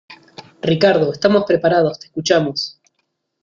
[0.63, 2.81] Ricardo, estamos preparados, te escuchamos.